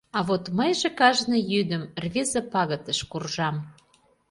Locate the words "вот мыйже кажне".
0.27-1.37